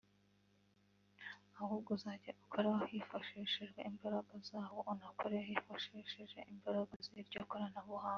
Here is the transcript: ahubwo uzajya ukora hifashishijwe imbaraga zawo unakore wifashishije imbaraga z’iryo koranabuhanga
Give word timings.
ahubwo 1.61 1.89
uzajya 1.97 2.31
ukora 2.43 2.69
hifashishijwe 2.91 3.79
imbaraga 3.89 4.33
zawo 4.49 4.79
unakore 4.93 5.37
wifashishije 5.47 6.39
imbaraga 6.51 6.93
z’iryo 7.05 7.41
koranabuhanga 7.51 8.09